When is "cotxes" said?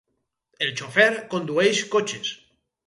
1.97-2.35